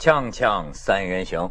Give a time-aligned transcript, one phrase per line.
[0.00, 1.46] 锵锵三人行，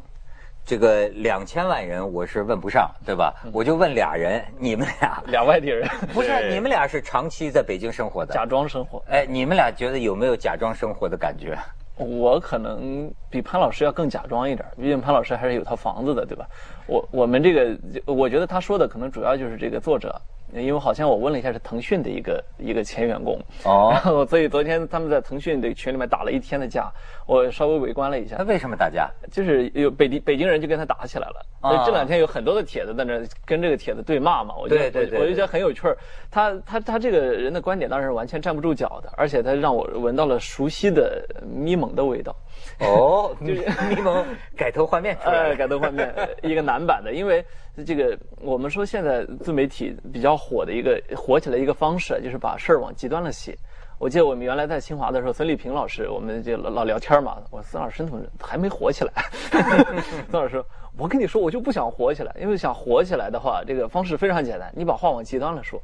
[0.65, 3.31] 这个两千万人我是问不上，对吧？
[3.53, 9.03] 我就问俩人，你们俩 俩外地人， 不是你们俩是长期在北京生活的，假装生活。
[9.07, 11.55] 哎，你们俩觉得有没有假装生活的感觉？
[11.97, 16.47] 我可能比潘老师要更假装一点，毕竟潘老师还是有套房子的，对吧？
[16.87, 17.77] 我我们这个，
[18.11, 20.19] 我觉得他说的可能主要就是这个作者。
[20.51, 26.91] 因为好像我问了一下，是腾讯的一个一个前员工哦，然 后所以昨天他们在腾讯的群里面打了一天的架，
[27.29, 28.37] 我稍微围观了一下。
[28.37, 29.07] 他为什么打架？
[29.31, 31.45] 就是有北京北京人就跟他打起来了。
[31.61, 35.95] 啊，这两天有很多的帖子在那跟这个帖子对骂嘛，我觉得我就觉得很有趣儿。
[36.31, 42.35] 他他他这个人的观点当然是完全站不住脚的，而且他让我闻到了熟悉的咪蒙的味道。
[42.79, 43.61] 哦， 就是
[43.93, 44.25] 咪蒙
[44.57, 46.11] 改头换面， 呃，改头换面，
[46.41, 47.45] 一个男版的，因为。
[47.87, 53.55] 这个我们说现在自媒体比较火的一个火起来一个方式，就是把事儿往极端了写。
[53.99, 57.37] 我记得我们原来在清华的时候，孙立平老师，我们就老聊天嘛。
[57.51, 59.11] 我说孙老师怎么还没火起来。
[60.31, 60.63] 孙老师，
[60.97, 65.81] 我跟你说，我就不想火起来，因为想火起来的话，这个方式非常简单，你把话往极端了说。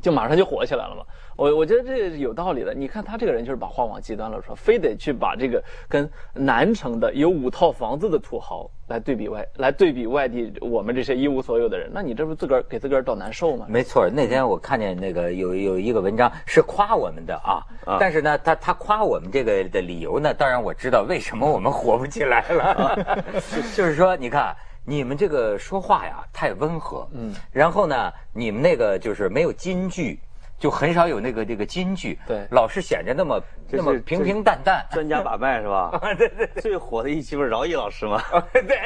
[0.00, 1.04] 就马上就火起来了嘛，
[1.36, 2.72] 我我觉得这有道理的。
[2.74, 13.66] 你看他这个人就是把话往极端了说，非得去把这个跟南城的有五套房子的土豪来对比外，来对比外地我们这些一无所有的人，那你这不自个儿给自个儿找难受吗？
[13.68, 17.62] 没错，那天我看见那个有有一个文章是夸我们的啊，
[17.98, 23.24] 但是呢，他他夸我们这个的理由呢，当然我知道为什么我们火不起来了，
[23.74, 24.54] 就是说你看。
[24.88, 30.18] 你们这个说话呀太温和，嗯，然后呢，你们那个就是没有金句，
[30.58, 34.84] 就很少有那个这个金句，对，老是显着那么那么平平淡淡。
[34.90, 35.98] 专家把脉是吧？
[36.18, 38.20] 对对，最火的一期不是饶毅老师吗？
[38.52, 38.78] 对，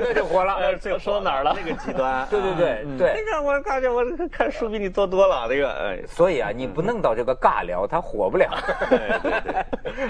[0.00, 0.74] 那就火了。
[0.80, 1.54] 这说到哪儿了？
[1.54, 2.26] 那个极端。
[2.30, 3.14] 对对对对。
[3.14, 5.98] 那个我感觉我看书比你多多了，那个哎。
[6.06, 8.48] 所以啊，你不弄到这个尬聊，他火不了。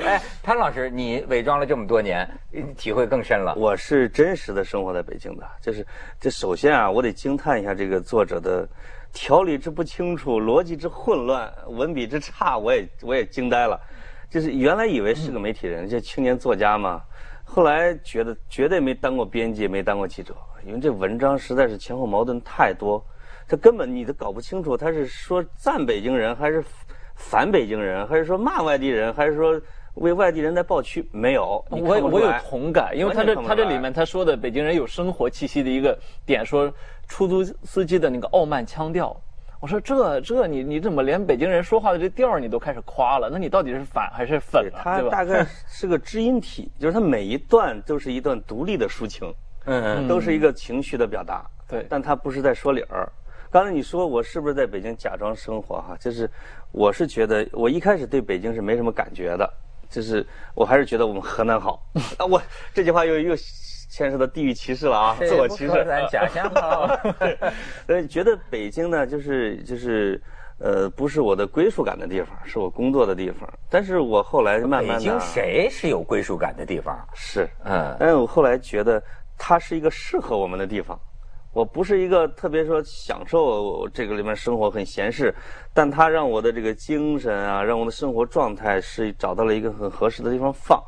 [0.04, 2.28] 哎，潘老师，你伪装了这么多年，
[2.76, 3.54] 体会更深了。
[3.56, 5.84] 我是真实的生活在北京的，就是
[6.20, 8.68] 这首先啊，我得惊叹一下这个作者的
[9.12, 13.80] 条理之不清楚，逻辑之混乱，文笔之差，我也我也惊呆了。
[14.28, 17.02] 就是原来以为是个媒体人，这青年作家嘛，
[17.44, 20.34] 后来觉得绝对没当过编辑，没当过记者，
[20.64, 23.04] 因为这文章实在是前后矛盾太多，
[23.48, 26.64] 他根本你都搞不清楚他是说赞北京人还是
[27.14, 29.60] 反北京人，还是说骂外地人，还是说。
[29.94, 36.72] 为外地人在抱屈，没有，我我有同感，因为他这他这里面他说的北京人有生活气息的一个点，说
[37.08, 39.14] 出租司机的那个傲慢腔调，
[39.60, 43.28] 我说这这你你怎么连北京人说话的这调你都开始夸了？
[43.30, 44.80] 那你到底是反还是粉了？
[44.82, 49.34] 他大概是个知音体，就是他每一段都是一段独立的抒情，
[49.66, 53.10] 嗯，都是一个情绪的表达，对，但他不是在说理儿。
[53.50, 55.96] 刚才你说我是不是在北京假装生活哈？
[55.98, 56.30] 就是
[56.70, 59.52] 我是觉得我一开始对北京是没什么感觉的。
[59.90, 60.24] 就是
[60.54, 61.82] 我还是觉得我们河南好
[62.16, 62.24] 啊！
[62.24, 62.40] 我
[62.72, 63.36] 这句话又又
[63.90, 65.84] 牵涉到地域歧视了啊， 自我歧视。
[65.84, 66.88] 咱假乡好。
[67.88, 70.20] 呃，觉得北京呢，就是就是
[70.58, 73.48] 呃，不是我的归属感的地方，是我工作的地方。
[73.68, 76.96] 但是我后来慢慢的，北京谁是有归属感的地方？
[77.14, 79.02] 是，嗯，但是我后来觉得
[79.36, 80.98] 它是一个适合我们的地方。
[81.52, 85.34] 我不是一个特别说享受这个里面生活很闲适，
[85.74, 90.80] 但它让我的这个精神啊，让我的生活状态是找到了一个很合适的地方放。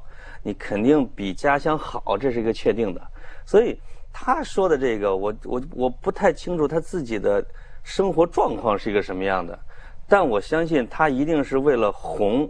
[0.44, 3.00] 你肯定比家乡好，这是一个确定的。
[3.44, 3.76] 所以
[4.12, 7.44] 他说的这个，我我我不太清楚他自己的
[7.82, 9.58] 生活状况是一个什么样的，
[10.08, 12.48] 但我相信他一定是为了红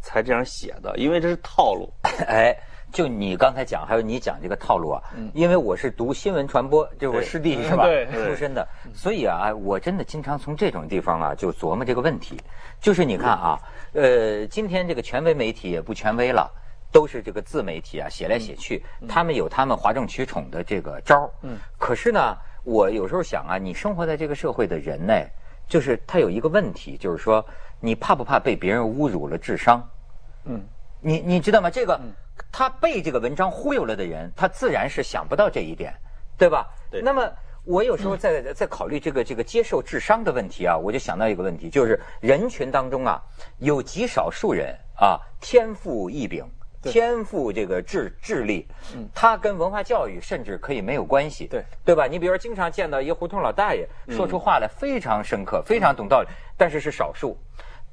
[0.00, 1.92] 才这样写的，因为这是套路。
[2.28, 2.56] 哎。
[2.92, 7.86] 就你刚才讲，还有你讲这个套路啊，因为我是读新闻传播，就是我师弟是吧？
[8.12, 12.38] 出身的，所以啊，我真的经常从这种地方啊就琢磨这个问题。
[12.82, 13.58] 就是你看啊，
[13.94, 16.50] 呃，今天这个权威媒体也不权威了，
[16.92, 21.30] 都是这个自媒体啊，写来写去，他们有他们哗众取宠的这个招儿。
[21.42, 21.56] 嗯。
[21.78, 25.14] 可是呢，我有时候想啊，你生活在这个社会的人呢，
[25.66, 27.42] 就是他有一个问题，就是说，
[27.80, 29.82] 你怕不怕被别人侮辱了智商？
[30.44, 30.62] 嗯。
[31.00, 31.70] 你你知道吗？
[31.70, 31.98] 这个。
[32.52, 35.92] 他被这个文章忽悠了的人，他自然是想不到这一点，
[36.36, 36.68] 对吧？
[36.90, 37.00] 对。
[37.00, 37.26] 那么
[37.64, 43.22] 我有时候在在考虑这个这个接受智商的问题啊，我就想到一个问题，就是人群当中啊，
[43.58, 46.44] 有极少数人啊，天赋异禀，
[46.82, 52.06] 天赋这个智智力，嗯，他跟文化教育甚至可以没有关系，对对吧？
[52.06, 57.38] 你比如说，经常见到一个胡同老大爷说出话来非常深刻，非常懂道理，但是是少数。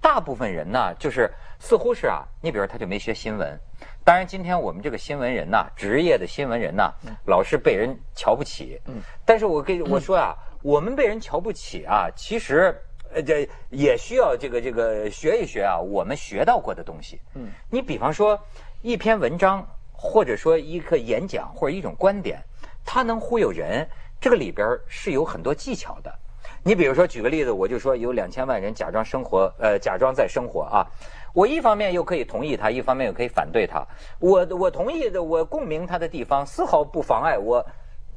[0.01, 1.29] 大部分人呢，就是
[1.59, 3.59] 似乎是啊，你比如他就没学新闻。
[4.03, 6.91] 当然，今天我们这个新闻人呐，职业的新闻人呐，
[7.25, 8.79] 老是被人瞧不起。
[8.85, 9.01] 嗯。
[9.25, 12.75] 但是我跟我说啊，我们被人瞧不起啊，其实
[13.13, 17.19] 呃这也需要这个这个学一学啊，我们学到过的东西。
[17.35, 17.49] 嗯。
[17.69, 18.39] 你比方说
[18.81, 22.41] 一篇文章或者说一个演讲或者一种观点，
[22.85, 23.87] 它能忽悠人，
[24.19, 26.19] 这个里边是有很多技巧的。
[26.63, 30.85] 你比如说，举个例子，我就说有两千万人假装生活，呃，假装在生活啊。
[31.33, 33.85] 我一方面又可以同意他，一方面又可以反对他。
[34.19, 37.65] 我我同意的，我共鸣他的地方，丝毫不妨碍我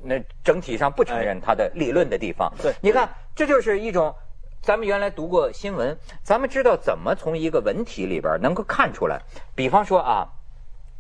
[0.03, 2.53] 那整体上不承认他的理论的地方。
[2.61, 4.13] 对，你看，这就是一种
[4.61, 9.21] 咱们原来读过新闻，咱们知道怎么从一个文体里边能够看出来。
[9.55, 10.27] 比方说啊，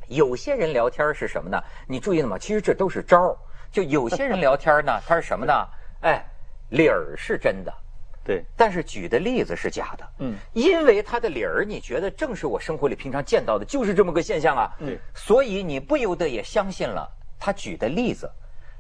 [0.08, 1.60] 有些人聊天是什么呢？
[1.88, 2.38] 你注意了吗？
[2.38, 3.36] 其实这都是招儿。
[3.72, 5.66] 就有些人聊天呢，他是什么呢？
[6.02, 6.24] 哎。
[6.72, 7.72] 理儿是真的，
[8.24, 17.06] 对，但是举的例子是假的，嗯，因为他的理儿，你觉得正是我生活里平常见到的，就是这么个现象啊，对，所以你不由得也相信了
[17.38, 18.30] 他举的例子，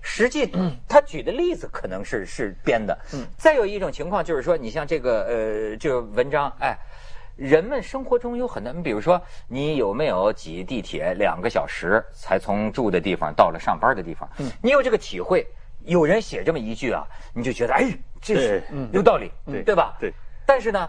[0.00, 0.50] 实际
[0.88, 6.74] 他举的例子可能是是编的，嗯，再有一种情况就是说，你像这个呃，这个文章，哎，
[7.36, 14.26] 人们生活中有很多，你比如说，你有没有挤地铁两个小时才从住的地方到了上班的地方？
[14.38, 15.46] 嗯，你有这个体会。
[15.84, 17.90] 有人写这么一句啊，你就觉得哎，
[18.20, 18.62] 这是
[18.92, 19.96] 有道理，对对吧？
[20.00, 20.12] 对。
[20.46, 20.88] 但是呢，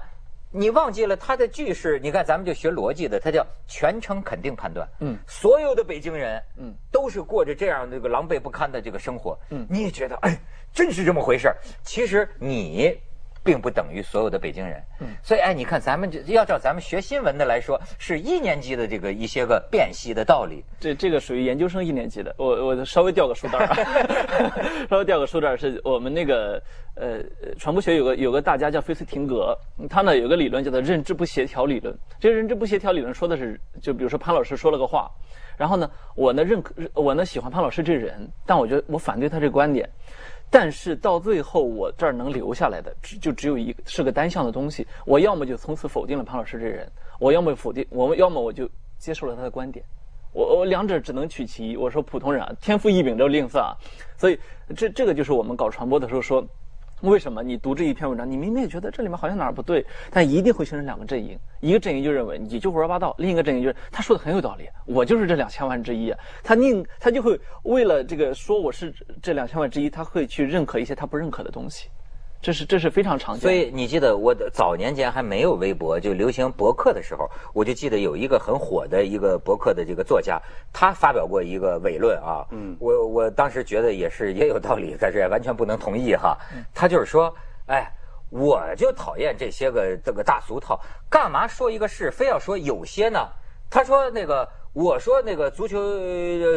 [0.51, 2.00] 你忘记了他的句式。
[2.00, 4.88] 你看，咱们就学逻辑的，他叫全程肯定判断。
[5.00, 5.18] 嗯。
[5.28, 9.38] 所有的北京人，嗯，都是过着这样这个狼狈不堪的这个生活。
[9.50, 9.66] 嗯。
[9.69, 10.38] 你也觉得哎，
[10.74, 11.54] 真是这么回事
[11.84, 13.00] 其实你。
[13.44, 20.63] 并不等于所有的北京人，嗯，所以哎，你看咱们这要照咱们学新闻的来说，是一年级的这个一些个辨析的道理。
[20.80, 23.68] 这这个属于研究生一年级的，我我稍微掉个书袋儿，
[24.90, 26.62] 稍微掉个书袋儿，是我们那个
[26.95, 27.19] 呃
[27.57, 29.57] 传播学有个有个大家叫菲斯廷格，
[29.90, 31.94] 他呢有个理论叫做认知不协调理论。
[32.19, 35.12] 这个认知不协调理论说的是，就比如说潘老师说了个话，
[35.57, 39.90] 然后呢我呢认可我呢喜欢潘老师这人，但我觉得我反对他这个观点。
[40.53, 44.85] 但是到最后，我这儿能留下来的只就只有一个是个单向的东西。
[45.03, 46.88] 我要么就从此否定了潘老师这人，
[47.19, 48.69] 我要么否定，我们要么我就
[49.00, 49.83] 接受了他的观点。
[50.31, 51.75] 我我两者只能取其一。
[51.75, 53.75] 我说普通人啊，天赋异禀这吝啬啊。
[54.15, 54.39] 所以
[54.75, 56.45] 这这个就是我们搞传播的时候说。
[57.03, 71.89] 为什么你读这一篇文章，你明明也觉得这里面好像哪儿不对，但一定会形成两个阵营，一个阵营就认为你就胡说八道，另一个阵营就是他说的很有道理，我就是这两千万之一，他宁他就会为了这个说我是这两千万之一，他会去认可一些他不认可的东西。
[72.44, 73.42] 这是这是非常常见。
[73.42, 80.40] 所以你记得我早年间还没有微博就流行博客的时候，我就记得有一个很火的一个博客的这个作家，
[80.74, 82.45] 他发表过一个伪论啊。
[82.51, 82.75] 嗯。
[82.81, 86.38] 我我当时觉得也是也有道理，但是也完全不能同意哈。
[86.74, 87.34] 他就是说，
[87.68, 87.90] 哎，
[88.30, 90.78] 我就讨厌这些个这个大俗套，
[91.10, 93.19] 干嘛说一个事非要说有些呢？
[93.69, 94.45] 他说那个。
[94.75, 95.78] 我说那个足球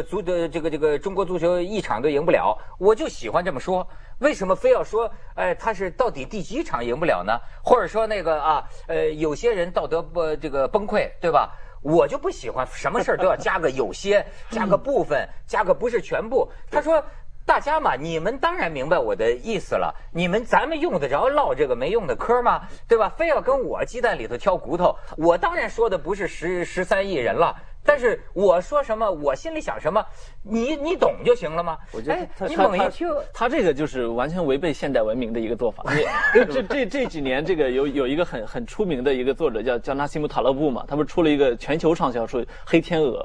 [0.09, 3.87] 足的这个这个中国足球一场都赢不了，我就喜欢这么说。
[4.19, 7.39] 为什么非要说哎他是到底第几场赢不了呢？
[7.63, 11.53] 或者说那个啊呃有些人道德不这个崩溃对吧？
[11.81, 16.51] 我就不喜欢什么事儿都要加个有些， 加个部分，加个不是全部。
[16.71, 17.03] 他说。
[17.47, 19.95] 大家嘛，你们当然明白我的意思了。
[20.11, 22.67] 你们咱们用得着唠这个没用的嗑吗？
[22.89, 23.07] 对吧？
[23.17, 27.55] 非要跟我鸡蛋里头挑骨头，我当然说的不是十十三亿人了。
[27.99, 30.05] 但是我说什么，我心里想什么，
[30.43, 31.75] 你你懂就行了吗？
[31.91, 32.91] 我觉得他他
[33.33, 35.83] 他这个就是完全违背现代文明的一个做法。
[36.31, 43.17] 这这这几年，这个有有一个很很出名的一个作者叫叫纳西姆塔勒布嘛，他不是出了一个全球畅销书《黑天鹅》。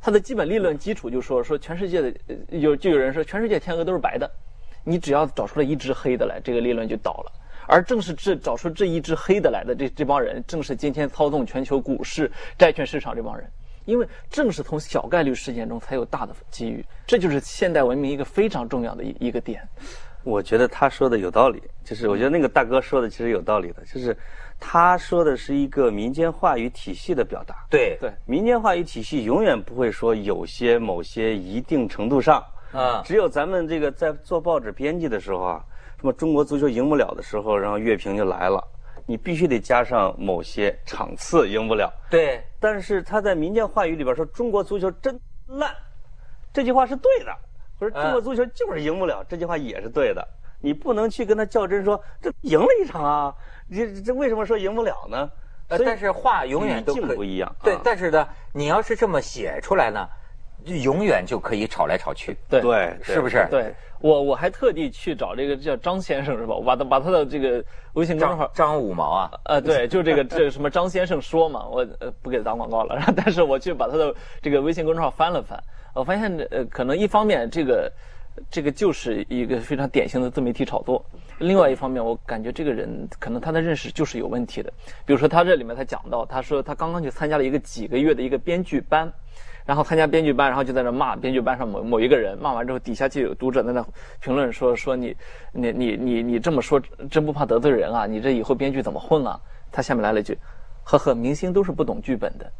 [0.00, 2.14] 他的基本理论基础就说说全世界的
[2.48, 4.30] 有就有人说全世界天鹅都是白的，
[4.84, 7.32] 你只要找出来一只黑的来，这个理论就倒了。
[7.66, 13.46] 而正是这找出这一只黑的来的这这帮人，正是今天操纵全球股市、债券市场这帮人。
[13.84, 19.66] 因为正是从小概率事件中才有大的机遇，这就是现代文明一个非常重要的一一个点。
[20.22, 24.16] 我觉得他说的有道理，就是我觉得那个大哥说的其实有道理的，就是。
[24.66, 27.66] 他说的是一个民间话语体系的表达。
[27.68, 33.02] 对对，民间话语体系永远不会说有些某些一定程度上啊。
[33.04, 35.64] 只有咱们这个在做报纸编辑的时候啊，
[36.00, 38.62] 什么中国足球赢不了的时候，然后乐评就来了，
[39.06, 41.92] 你必须得加上某些场次赢不了。
[42.10, 42.42] 对。
[42.58, 45.74] 但是他在民间话语里边说中国足球真烂，
[46.52, 47.32] 这句话是对的；
[47.78, 50.26] 或者中国足球就是赢不了，这句话也是对的。
[50.60, 53.34] 你不能去跟他较真，说这赢了一场啊。
[53.70, 55.30] 这这为什么说赢不了呢？
[55.68, 57.54] 呃，但是话永远都不一样。
[57.62, 60.06] 对，但是呢，你要是这么写出来呢，
[60.64, 62.36] 永远就可以吵来吵去。
[62.48, 63.46] 对对，是不是？
[63.50, 66.54] 对，我我还特地去找这个叫张先生是吧？
[66.54, 73.02] 我把他把他的这个微信公众号张五毛啊，呃，对，就这个这什么张先生说嘛，我呃不给他打广告了。
[73.16, 75.58] 但是我去把他的这个微信公众号翻了翻，
[75.94, 77.90] 我发现呃可能一方面这个。
[78.50, 81.04] 这个就是一个非常典型的自媒体炒作。
[81.38, 84.72] 另外一方面，我感觉这个人可能他的认识就是有问题的。
[85.04, 89.12] 比如说他这里面他讲到，他说他刚刚去参加了一个几个月的一个编剧班，
[89.64, 93.84] 然后参加编剧班，然后就在那骂编剧班上某某一个人，骂完之后底下就有读者在那
[94.20, 95.16] 评论说说你
[95.52, 98.06] 你你你你这么说真不怕得罪人啊？
[98.06, 99.40] 你这以后编剧怎么混啊？
[99.72, 100.38] 他下面来了一句，
[100.84, 102.50] 呵呵，明星都是不懂剧本的。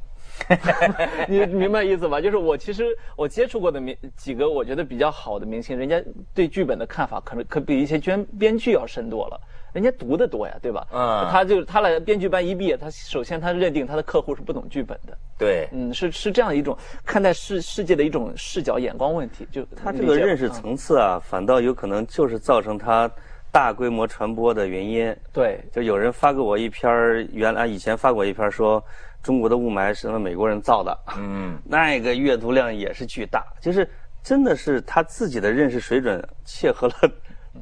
[1.28, 2.20] 你明白意思吧？
[2.20, 2.84] 就是我其实
[3.16, 6.02] 我接触过的明几个我觉得比较好的明星，人家
[6.34, 9.40] 对剧本的看法可能可比一些编编剧要深多了。
[9.72, 10.86] 人家读的多呀，对吧？
[10.92, 15.18] 嗯，他就他来编剧班一毕业，他首先他认定他的客户是不懂剧本的。
[15.36, 19.44] 对，嗯，是是这样一种看待世世界的一种视角眼光问题。
[19.50, 23.10] 就他这个认识层次啊，反倒有可能就是造成他
[23.50, 25.12] 大规模传播的原因。
[25.32, 28.80] 对，就有人发给我一篇原来以前发过一篇说。
[29.24, 33.88] 中国的雾霾是美国人造的，嗯， 那个阅读量也是巨大，就是
[34.22, 36.94] 真的是他自己的认识水准切合了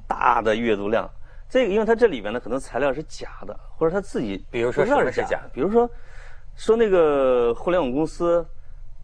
[0.09, 1.09] 大的阅读量。
[1.49, 5.41] 这个，因为他这里边呢，可能材料是假的，或者他自己，比如说什么是假？
[5.55, 5.89] 比如说
[6.57, 8.45] 说那个互联网公司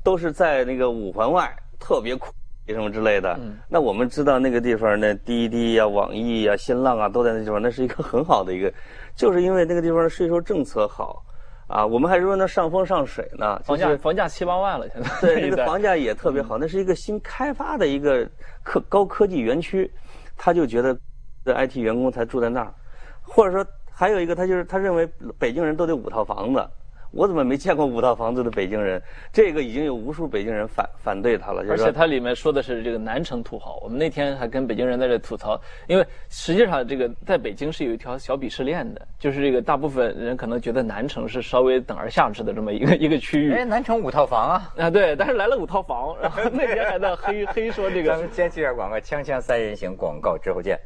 [0.02, 2.32] 都是在那个五环外，特别苦
[2.66, 3.38] 什么之类的。
[3.68, 8.72] 那我们知道那个地方，呢滴滴呀、网易呀、新浪啊都在那地方，那是一个很好的一个，
[9.14, 11.22] 就是因为那个地方的税收政策好。
[11.68, 18.28] 啊，我们还说那上风上水呢，房价房价七八万了，现在对， 那个房价也特别好，那是一个新开发的一个
[18.62, 19.90] 科高科技园区，
[20.36, 20.98] 他就觉得
[21.44, 22.74] 这 IT 员工才住在那儿，
[23.22, 25.06] 或者说还有一个，他就是他认为
[25.38, 26.68] 北京人都得五套房子。
[27.10, 29.02] 我怎么没见过五套房子的北京人？
[29.32, 31.64] 这个已经有无数北京人反反对他了。
[31.68, 33.78] 而且他里面说的是这个南城土豪。
[33.82, 43.52] 我们那天还跟北京人在这吐槽，因为实际上这个在北京是有一条小鄙视链的，就是这个大部分人可能觉得南城是稍微等而下之的这么一个一个区域。
[43.52, 44.72] 哎，南城五套房啊！
[44.76, 48.10] 啊，对，但是来了五套房，然后那天还在黑 黑说这个。
[48.10, 50.78] 咱们先去下广告，锵锵三人行广告之后见。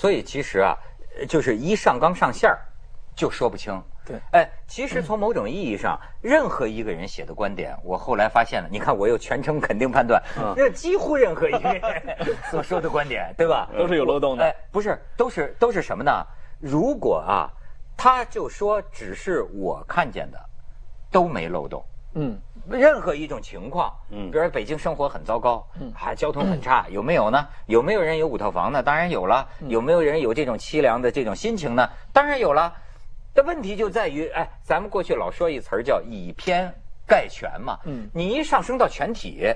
[0.00, 0.74] 所以其实啊，
[1.28, 2.58] 就是一上纲上线儿，
[3.14, 3.78] 就说不清。
[4.06, 10.22] 对，哎，其实从某种意义上，任何一个人写的观点，我后来发现了，你看我又全程肯定判断，
[10.56, 11.82] 那几乎任何一个人
[12.50, 13.68] 所说的观点，对吧？
[13.76, 14.44] 都是有漏洞的。
[14.44, 16.10] 哎，不是，都是都是什么呢？
[16.58, 17.52] 如果啊，
[17.94, 20.40] 他就说只是我看见的，
[21.10, 21.84] 都没漏洞。
[22.14, 27.46] 嗯，任何一种情况，嗯，比如说北京生活很糟糕，嗯，还交通很差，有没有呢？
[27.66, 28.82] 有没有人有五套房呢？
[28.82, 29.48] 当然有了。
[29.68, 31.88] 有没有人有这种凄凉的这种心情呢？
[32.12, 32.72] 当然有了。
[33.32, 36.72] 这问题就在于，哎，咱们过去老说一词儿叫以偏
[37.06, 39.46] 概全嘛，嗯，你一上升到全体，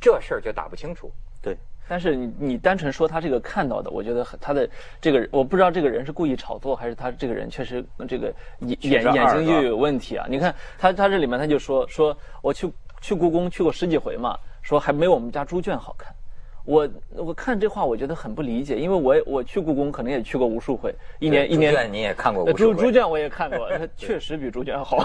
[0.00, 1.10] 这事儿就打不清楚。
[1.40, 1.56] 对。
[1.88, 4.68] 但是你你单纯说他这个看到的，我觉得他的
[5.00, 10.26] 这个我不知道这个人是故意炒作，还是他这个人确实这个眼眼眼睛就有问题啊！
[10.28, 16.14] 你看他他这里面他就说说我去去故宫去过十几回嘛，说还没我们家猪圈好看。
[16.64, 21.92] 我我看这话，我觉得很不理解，因为我我去故宫，可能也去过无数回，一年一年。
[21.92, 25.04] 你也看过猪猪圈我也看过， 它确实比猪圈好。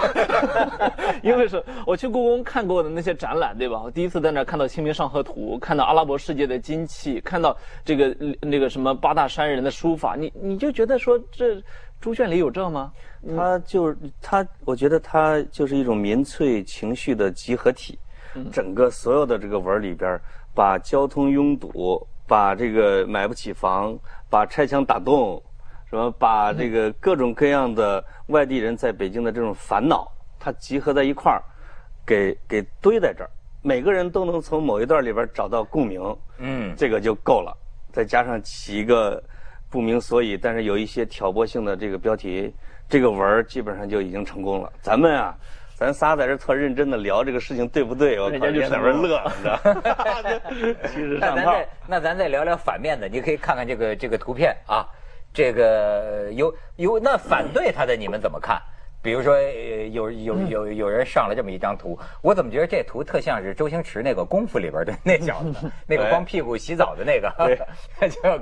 [1.22, 3.82] 因为是我去故宫看过的那些展览，对吧？
[3.82, 11.60] 我第一次在那儿看到《清明上河图》，看到阿拉伯世界的金器，看到这个那个什么八大山人的书法，你你就觉得说这
[12.00, 12.92] 猪圈里有这吗？
[13.36, 17.98] 它就是它，我觉得它就是一种民粹情绪的集合体，
[18.52, 20.20] 整个所有的这个文里边。
[20.58, 23.96] 把交通拥堵，把这个买不起房，
[24.28, 25.40] 把拆墙打洞，
[25.88, 31.40] 什么把这个各种各样的外地人在北京的这种烦恼，它集合在一块儿，
[32.04, 33.30] 给给堆在这儿，
[33.62, 36.02] 每个人都能从某一段里边找到共鸣，
[36.38, 37.56] 嗯，这个就够了。
[37.92, 39.22] 再加上起一个
[39.70, 42.52] 不明所以，但是有一些挑拨性的这个标题，
[42.88, 44.72] 这个文儿基本上就已经成功了。
[44.82, 45.38] 咱们啊。
[45.78, 48.18] 咱仨在这特认真的聊这个事情，对不对？
[48.18, 49.58] 我靠，就在那边乐，你知道？
[50.88, 51.54] 其实上套。
[51.86, 54.84] 那咱再聊聊反面的，你可以看看这个这个图片啊，
[55.32, 58.60] 这个有有那反对他的，你们怎么看？
[59.00, 59.40] 比如说
[59.92, 67.30] 有有有有人上了这么一张图，我怎么觉得这图特像是周星驰那个功夫里边的那小子， 那个光屁股洗澡的那个，
[68.10, 68.36] 叫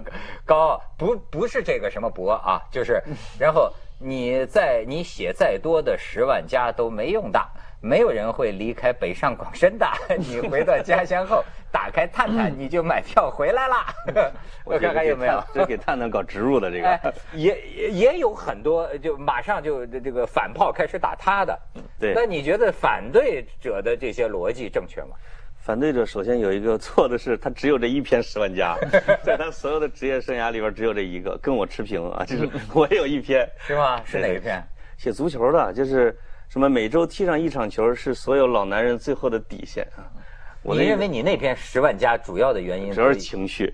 [0.46, 3.02] 高不不是这个什么博啊，就是
[3.38, 7.40] 然后你在你写再多的十万加都没用的。
[7.78, 9.86] 没有人会离开北上广深的。
[10.18, 13.76] 你回到家乡后， 打开探探， 你就买票回来了。
[14.64, 21.56] 我看看有没有，这给探探搞植入的这个，也也也有很多，就马上就这个反炮开始打他的。
[22.00, 22.12] 对。
[22.14, 25.10] 那你觉得反对者的这些逻辑正确吗？
[25.66, 28.76] 反对者首先有一个错的是，他只有这一篇十万加，
[29.24, 33.44] 在他所有的职业生涯里边只有这一个，跟我持平啊，就是 我有一篇。
[33.66, 34.00] 是吗？
[34.04, 34.62] 是哪一篇？
[34.96, 36.16] 写足球的，就是。
[36.48, 40.06] 什么每周踢上一场球是所有老男人最后的底线啊！
[40.74, 43.72] 你认为你那篇十万加主要的原因主要是情绪，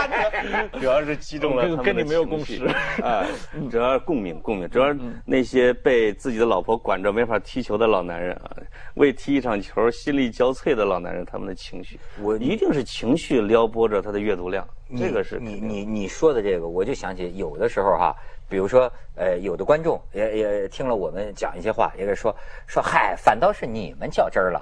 [0.78, 2.64] 主要是击中了他们跟你没有共识
[3.02, 3.26] 啊，
[3.70, 4.94] 主要是共鸣共鸣，主要
[5.24, 8.50] 那些被自己的老婆管着没法踢球的老男人啊，
[8.94, 18.14] 为踢一场球心力交瘁的老男人，他们的情绪，我一定是情绪撩拨着他的阅读量，这个是你你你说的这个，我就想起有的时候哈。
[18.48, 22.34] 比如说，呃，有的观众也也听了我们讲一些话，也给说
[22.66, 24.60] 说，嗨，反倒是你们较真儿了。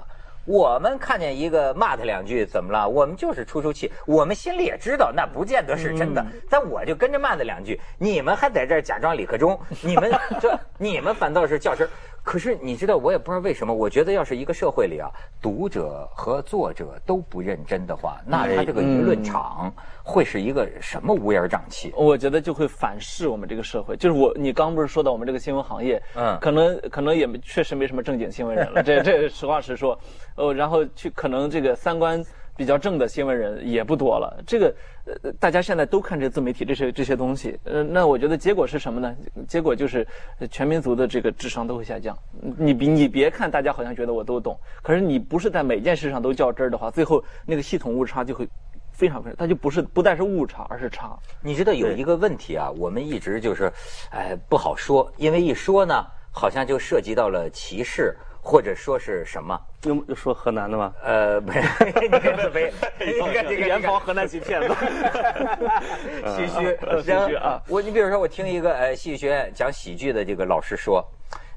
[0.49, 2.89] 我们看见一个骂他两句，怎么了？
[2.89, 7.79] 我们就是出出气，我们心里也知道那不见得是真的，但我就跟着骂他两句。
[7.99, 11.89] 你们还在这儿假装李克忠，你们 这你们反倒是较真儿。
[12.23, 13.73] 可是你知道，我也不知道为什么。
[13.73, 15.09] 我觉得，要是一个社会里啊，
[15.41, 19.73] 读者和作者都不认真的话，那他这个舆论场
[20.03, 21.91] 会是一个什么乌烟瘴气？
[21.95, 23.97] 我觉得就会反噬我们这个社会。
[23.97, 28.83] 就是我，你刚不是说到我们这个新闻行业，嗯，可能可能也确实没什么正经新闻人了。
[28.83, 29.97] 这这实话实说，
[30.35, 32.23] 哦，然后去可能这个三观。
[32.59, 34.75] 比较正的新闻人也不多了，这个
[35.05, 39.15] 呃，大家现在都看这自媒体这些这些东西，呃，那我觉得结果是什么呢？
[39.47, 40.05] 结果就是
[40.51, 42.13] 全民族的这个智商都会下降。
[42.57, 48.45] 你比你别看大家好像觉得我都懂，可是你不是在每件事上都较真儿的话，最后那个系统误差就会
[48.91, 51.17] 非常非常，它就不是不但是误差，而是差。
[51.41, 53.71] 你知道有一个问题啊，我们一直就是，
[54.11, 58.17] 哎，不好说，因为一说呢，好像就涉及到了歧视。
[58.49, 59.55] 或者说是什么？
[59.83, 60.91] 又又说河南的吗？
[61.03, 61.61] 呃， 没，
[62.01, 64.67] 你看这没，你看这个严防河南籍骗子，
[66.35, 67.61] 戏虚， 戏虚啊！
[67.67, 71.05] 我你比如说，我听一个呃戏剧学院讲喜剧的这个老师说，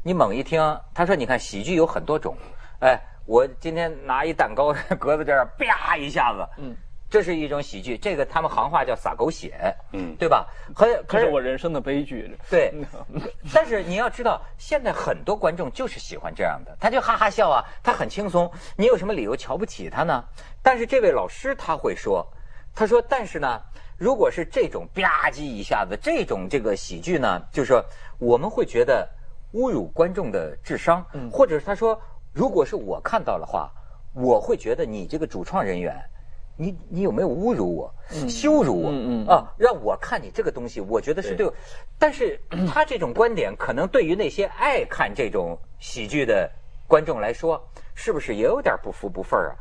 [0.04, 0.60] 你猛一听，
[0.92, 2.36] 他说你看喜剧有很多种，
[2.80, 6.76] 哎，我今天拿一蛋糕搁在这儿，啪一下子，嗯。
[7.12, 10.46] 这是一种喜剧，这个他们行话叫撒狗血，嗯，对吧？
[10.74, 12.34] 可可是我人生的悲剧。
[12.48, 12.72] 对，
[13.52, 18.50] 但是你要知道，现在很多观众就是喜欢这样的，他就哈哈笑啊，他很轻松。
[18.78, 20.24] 你有什么理由瞧不起他呢？
[20.62, 22.26] 但是这位老师他会说，
[22.74, 23.60] 他说，但是呢，
[23.98, 27.84] 如果是这种吧唧一下子这种这个喜剧呢，就是说
[28.18, 29.06] 我们会觉得
[29.52, 32.00] 侮辱观众的智商，或者是他说，
[32.32, 33.70] 如果是我看到的话，
[34.14, 35.94] 我会觉得你这个主创人员。
[36.56, 37.94] 你你有没有侮辱我、
[38.28, 39.52] 羞辱我啊？
[39.58, 41.50] 让我看你这个东西，我觉得是对。
[41.98, 42.38] 但是
[42.68, 46.50] 他这种观点，可能对于那些爱看这种喜剧的
[46.86, 47.60] 观众来说，
[47.94, 49.56] 是不是也有点不服不忿啊？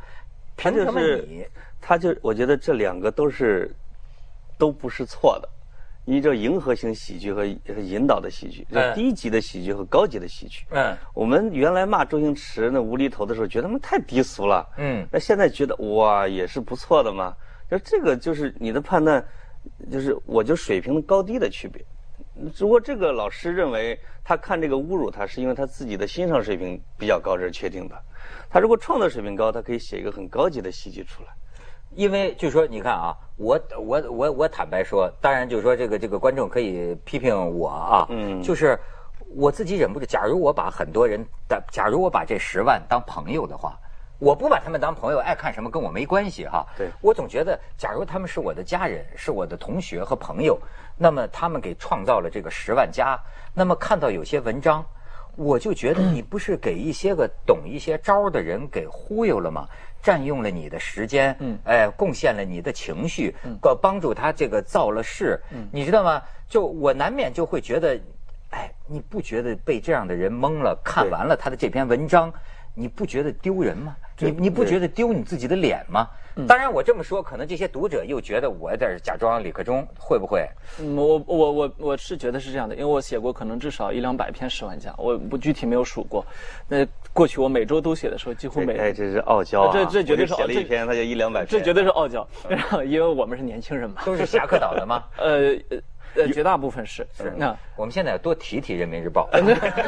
[0.56, 1.46] 凭什么你？
[1.80, 3.74] 他就我觉得这两个都是
[4.58, 5.48] 都不是错的。
[6.04, 10.64] 你这迎合型喜剧和引导的喜剧，就低级的喜剧和高级的喜剧。
[10.70, 14.68] 嗯，我们原来骂周星驰那无厘头的时候，觉得他们太低俗了。
[14.78, 17.34] 嗯，那现在觉得哇，也是不错的嘛。
[17.70, 19.24] 就这个就是你的判断，
[19.90, 21.84] 就是我就水平的高低的区别。
[22.58, 27.94] 如果这个老师认为他看这个侮辱他，是因为他自己的欣赏水平比较高，这是确定的。
[28.50, 31.28] 他如果创作水平高，他可以写一个很高级的喜剧出来。
[31.94, 38.78] 因为就说你看啊，我我我我坦白说，当然就是说这个这个观众可以批评我啊，嗯，就是
[39.34, 40.06] 我自己忍不住。
[40.06, 43.78] 假如我把很多人的，假如我把这十万当朋友的话，
[44.18, 46.66] 我不把他们当朋友，爱看什么跟我没关系哈。
[46.78, 50.58] 对，我总觉得，假如他们是我的家人，是我的同学和朋友，
[50.96, 53.18] 那么他们给创造了这个十万加，
[53.52, 54.84] 那么看到有些文章，
[55.36, 59.66] 我就觉得你不是给一些个懂一些招的人给忽悠了吗？
[60.02, 66.20] 占用了你的时间，嗯，哎，贡献了你的情绪，嗯，帮助他这个造了势，嗯，你知道吗？
[66.48, 67.98] 就我难免就会觉得，
[68.50, 70.76] 哎，你不觉得被这样的人蒙了？
[70.84, 72.32] 看完了他的这篇文章，
[72.74, 73.96] 你不觉得丢人吗？
[74.18, 76.08] 你你不觉得丢你自己的脸吗？
[76.48, 80.48] 当然，我这么说，可能这些读者又觉得我在假装李克忠，会不会？
[80.80, 86.24] 嗯，我我我我是觉得是这样的，因为我写过可能至少一两百篇十万加，我不具体没有数过。
[86.68, 89.70] 那过去我每周都写的时候，几乎每哎，这是傲娇啊！
[89.72, 92.26] 这这绝对是写了一篇，他就一两百这绝对是傲娇，
[92.86, 94.02] 因为我们是年轻人嘛。
[94.04, 95.04] 都是侠客岛的吗？
[95.18, 95.56] 呃。
[96.14, 97.32] 呃，绝大部分是是。
[97.38, 99.26] 那我们现在多提提《人民日报》。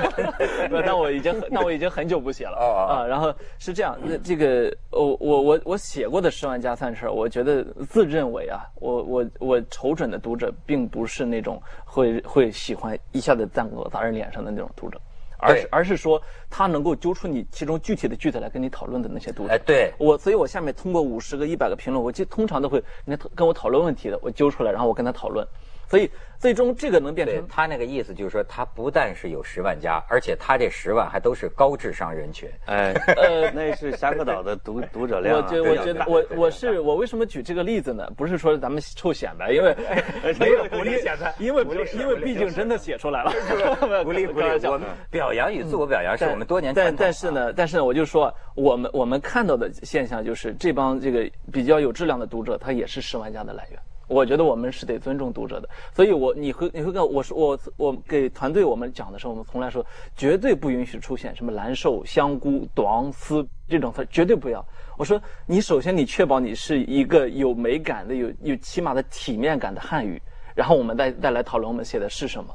[0.83, 3.05] 那我已经那我已经很久不写了啊。
[3.07, 14.99] 然后是这样，那这个我我我我写过的十万加三十，我觉得自认为啊，我我我瞅准的读者并不是那种会会喜欢一下子赞我砸人脸上的那种读者，
[15.45, 19.53] 而是而是说他能够揪出你其中具体的句子来跟你讨论的那些读者。
[19.53, 25.47] 哎，对我，所以我下面通过五十个、一百个评论，我就通常都会跟跟我讨论问题的，我揪出来，然后我跟他讨论。
[25.89, 32.49] 所以最终这个能变成他那个意思，就是说他不但是有十万加，而且他这十万还都是高智商人群。
[32.67, 35.37] 哎， 呃，那是侠客岛的读读者量。
[35.37, 38.07] 我觉我觉得我我是我为什么举这个例子呢？
[38.17, 39.75] 不是说咱们臭显摆，因为
[40.39, 43.33] 没有鼓励显摆，因为因为毕竟真的写出来了。
[44.05, 53.79] 鼓励鼓励，我们表扬与自我表扬是我们多年但但是呢，但是呢，我就说我们我们看到的现象就是这帮这个比较有质量的读者，他也是十万加的来源。
[54.07, 59.85] 我觉得我们是得尊重读者的，所以我你会你会跟我说我我给团队我们讲的时候，我们从来说
[60.17, 64.65] 绝对不允许出现什么蓝瘦、香菇、短丝这种词，绝对不要。
[64.97, 70.21] 我说你首先你确保你是一个有美感的、有有起码的体面感的汉语，
[70.55, 72.55] 然后我们再再来讨论我们写的是什么。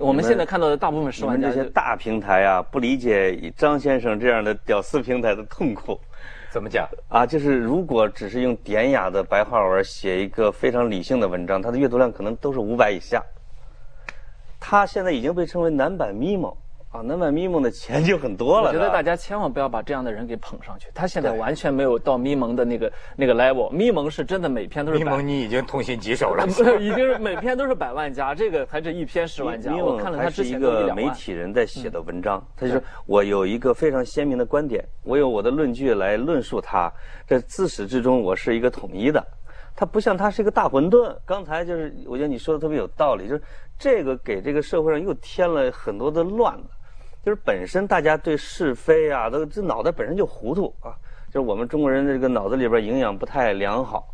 [0.00, 6.00] 我们现在看到的大部分十万家这些大平台啊，不理解张先生这样的屌丝平台的痛苦。
[6.50, 7.26] 怎么讲啊？
[7.26, 13.22] 就是如果只是用典雅的白话文写一个非常理性的文章，它的阅读量可能都是五百以下。
[14.58, 16.54] 他现在已经被称为男版咪蒙。
[16.90, 18.66] 啊，那么咪蒙的钱就很多了。
[18.66, 23.70] 我觉得大家千万不要把这样的人给捧上去，他现在完全没有到咪蒙的那个那个 level。
[23.70, 24.98] 咪蒙是真的每篇都是。
[24.98, 26.44] 咪蒙你已经痛心疾首了，
[26.82, 29.72] 已经是每篇都是百万加，这个才是一篇十万加。
[29.76, 36.92] 我看了他之前一个媒体人在写的文章，他就说我有一个非常鲜明的观点，我有我的论据来论述它，
[37.24, 39.24] 这自始至终我是一个统一的。
[39.76, 41.16] 他不像他是一个大混沌。
[41.24, 43.42] 刚才就是我觉得你说的特别有道理，就是
[43.78, 46.70] 这个给这个社会上又添了很多的乱子。
[47.24, 50.94] 就是本身大家对是非啊，都这脑袋本身就糊涂啊。
[51.32, 54.08] 就是我们中国人的这个脑子里边营养不太良好。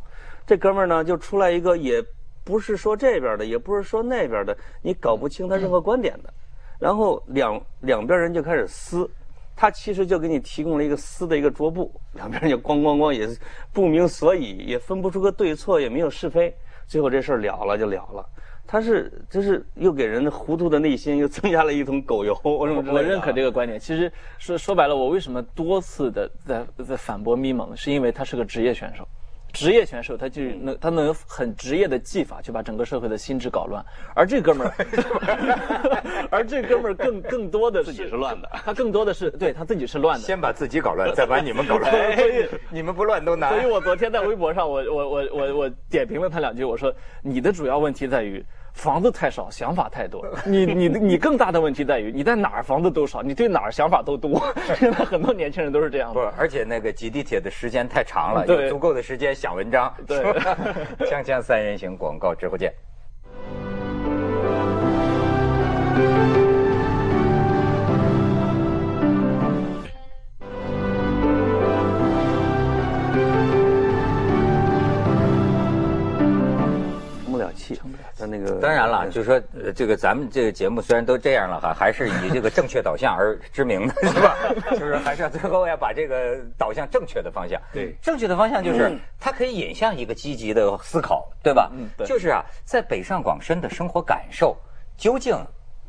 [0.46, 2.04] 这哥们儿呢，就出来一个，也
[2.44, 6.32] 不是说这边的，也不是说那边的，你搞不清他任何观点的。
[6.78, 9.08] 然后两两边人就开始撕，
[9.56, 13.26] 他其实就给你提供了一个撕的一个桌布，两边人就咣咣咣，也
[13.72, 16.54] 不明所以，也分不出个对错，也没有是非，
[16.86, 18.28] 最后这事儿了了就了了。
[18.66, 23.78] 他是就是又给人糊涂的内心又增加了一桶狗油， 我我认可这个观点。
[23.78, 29.06] 其实说说白了，我为什么多次的在在反驳咪蒙，是因为他是个职业选手。
[29.56, 33.82] 职业选手他就能他能很职业的技法去把整个社会的心智搞乱，
[34.14, 34.74] 而这哥们儿，
[36.30, 43.48] 而这哥们儿更更多的自己是乱的，他更多的是对他自己是乱的，先把自己搞乱， 再把你们搞乱，所以你们不乱都难。
[43.50, 48.44] 所以我昨天在微博上，我我我我我点评了他两句，我说你的主要问题在于。
[48.76, 50.22] 房子太少，想法太多。
[50.44, 54.40] 你你你更大的问题在于，你在哪儿房子都少，你对哪儿想法都多。
[54.76, 56.12] 现在很多年轻人都是这样。
[56.12, 59.92] 不，而且那个挤地铁的时间太长了，有足够的时间想文章。
[60.06, 60.18] 对，
[61.08, 62.70] 锵锵三人行广告之后见。
[78.24, 84.36] 那个当然了，就是说，这个咱们这个节目虽然都这样了哈，还是以这个正确导向而知名的，是吧？
[84.72, 87.60] 就是还是要最后要把这个导向正确的方向。
[87.72, 91.70] 对，正确的方向就是它可以引向一个积极的思考，对吧？
[91.74, 92.06] 嗯，对。
[92.06, 94.56] 就是啊，在北上广深的生活感受
[94.96, 95.36] 究竟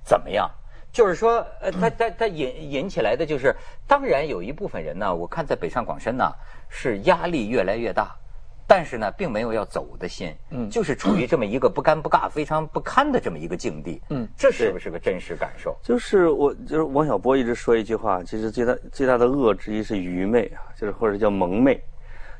[0.03, 0.49] 怎么样？
[0.91, 3.55] 就是说，呃，它它它引引起来的就是，
[3.87, 6.31] 当然有一部分人呢，我看在北上广深呢
[6.69, 8.15] 是压力越来越大。
[8.69, 15.73] 但是呢，并没有要走的心，嗯，就是处于这么一个不尴不尬、非常不堪的这么一个境地，嗯，这是不是个真实感受？
[15.81, 21.81] 就是我，就是王小波一直说一句话，其实最大最大的恶之一是愚昧啊，就是或者叫蒙昧，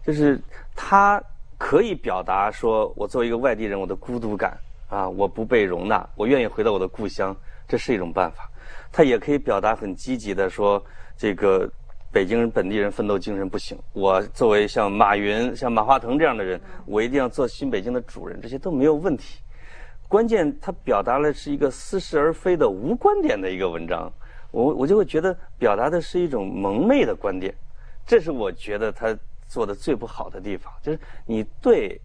[0.04, 0.38] 就是
[0.76, 1.24] 他
[1.58, 4.58] 可以表达说，我作为一个外地人，我的孤独感
[4.90, 7.34] 啊，我不被容纳，我愿意回到我的故乡，
[7.70, 8.50] 这是一种办法。
[8.92, 10.84] 他也可以表达很积极的说，
[11.16, 11.72] 这个。
[12.12, 19.40] 北京人本地人奋斗精神不行，我作为像马云、像马化腾这样的人，我一定要做新北京的主人，这些都没有问题。
[20.08, 24.12] 关键他表达了是一个似是而非的无观点的一个文章，
[24.52, 27.54] 我我就会觉得表达的是一种蒙昧的观点，
[28.06, 29.16] 这是我觉得他
[29.48, 32.00] 做的最不好的地方，就是你对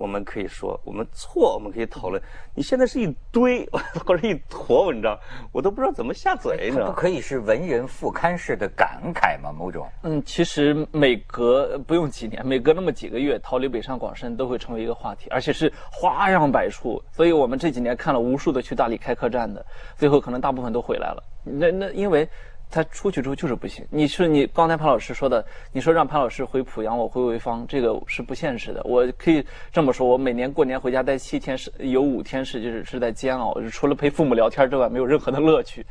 [0.00, 2.20] 我们可以说，我们错，我们可以讨论。
[2.54, 3.68] 你现在是一堆
[4.06, 5.14] 或者一坨文章，
[5.52, 6.86] 我都不知道怎么下嘴，呢。
[6.86, 9.52] 不可以是文人副刊式的感慨吗？
[9.52, 9.86] 某种？
[10.02, 16.98] 嗯，其实每隔不用几年，每隔那么几个月，逃离北上广深都会成为一个话题，而且是花样百出。
[17.12, 19.62] 所以我们这几年看了无数的去大理开客栈的，
[19.96, 21.22] 最后可能大部分都回来了。
[21.44, 22.26] 那那因为。
[22.70, 23.84] 他出去之后就是不行。
[23.90, 28.80] 你是你刚才潘老师说的，你说让潘老师回濮阳，我回潍坊，这个是不现实的。
[28.84, 35.84] 我可以这么说，我每年过年回家待七天，是有五天是就是是在煎熬，除了陪父母聊天之外，没有任何的乐趣。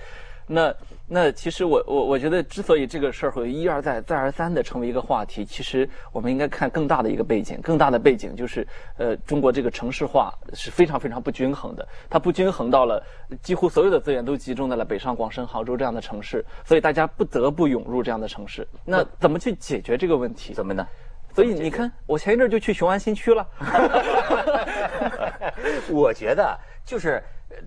[0.52, 0.74] 那
[1.08, 7.62] 那其实我我我觉得，之所以这个事儿会一而再再而三的成为一个话题，其实我们应该看更大的一个背景。
[7.62, 11.88] 更大的背景就是，呃，中国这个城市化是非常非常不均衡的。
[12.10, 13.00] 它不均衡到了
[13.44, 18.68] 几乎所有的资源都集中在了北上广深、杭州这样的城市，所以大家不得不涌入这样的城市。
[18.84, 20.56] 那怎么去解决这个问题？
[20.56, 20.88] 怎么呢？
[21.36, 23.48] 所以你看，我前一阵就去雄安新区了。
[25.94, 27.22] 我觉得就是。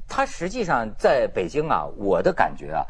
[0.09, 2.87] 他实际上在北京啊，我的感觉啊，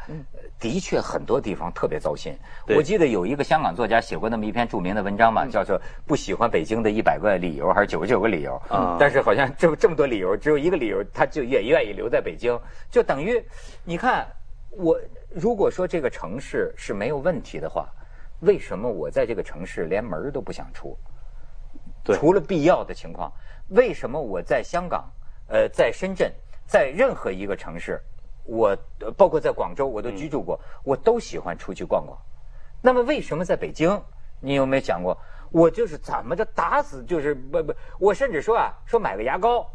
[0.59, 2.37] 的确很多地方特别糟心。
[2.67, 8.55] 我记得有一个香港作家写过那么一篇著名的文章嘛，叫做《不喜欢北京的一百个理由》还是九十九个理由。
[8.69, 12.57] 啊，但是好像这这么多理由，只有一个理由，他就也愿意留在北京。
[12.89, 13.43] 就等于，
[13.83, 14.27] 你看，
[14.69, 17.89] 我如果说这个城市是没有问题的话，
[18.41, 20.95] 为什么我在这个城市连门都不想出？
[22.03, 23.31] 对，除了必要的情况，
[23.69, 25.11] 为什么我在香港，
[25.47, 26.31] 呃，在深圳？
[26.65, 28.01] 在任何一个城市，
[28.45, 28.75] 我
[29.17, 32.17] 包括在广州，我都居住过，我都喜欢出去逛逛。
[32.81, 34.01] 那么为什么在北京？
[34.39, 35.17] 你有没有想过？
[35.51, 39.69] 我就是怎么着打死就是不不，我甚至说啊，说买个牙膏，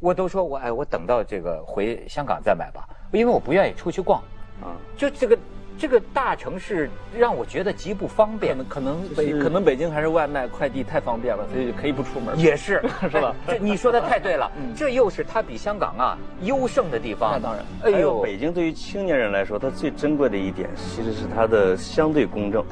[0.00, 4.20] 我都说我哎，我等到这个回香港再买吧，因为我不愿意出去逛。
[4.60, 5.38] 啊，就这个。
[5.76, 8.56] 这个大城市让我觉得极不方便。
[8.68, 12.38] 可能北可能北京还是外卖快递太方便了，所以可以不出门。
[12.38, 13.34] 也是， 是吧？
[13.46, 14.50] 这你说的太对了。
[14.76, 17.32] 这又是它比香港啊优胜的地方。
[17.32, 17.64] 那当然。
[17.82, 22.64] 哎呦，北京对于青年人来说，它最珍贵的一点其实是它的相对公正。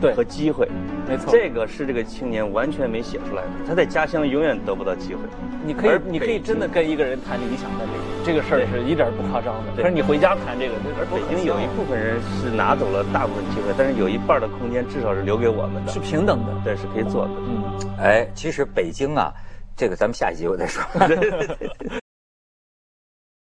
[0.00, 0.68] 对和机会，
[1.08, 3.48] 没错，这个是这个青年完全没写出来的。
[3.66, 5.20] 他在家乡永远得不到机会。
[5.64, 7.84] 你可以，你可以真的跟一个人谈理想的
[8.24, 9.72] 这个事儿是一点不夸张的。
[9.76, 17.30] 可是你回家谈这个，而北京有一部分人是拿走了大部分机会，但是有一半的空间至少是留给我们的，是平等的，对，是可以做的。
[17.48, 17.62] 嗯，
[17.98, 19.32] 哎，其实北京啊，
[19.76, 20.82] 这个咱们下一集我再说。